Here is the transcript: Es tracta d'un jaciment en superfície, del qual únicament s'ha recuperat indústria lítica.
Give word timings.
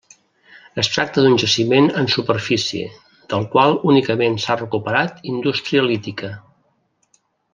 Es 0.83 0.87
tracta 0.93 1.23
d'un 1.25 1.35
jaciment 1.43 1.89
en 2.01 2.07
superfície, 2.13 2.87
del 3.33 3.45
qual 3.53 3.77
únicament 3.91 4.39
s'ha 4.45 4.57
recuperat 4.63 5.23
indústria 5.35 5.85
lítica. 5.91 6.33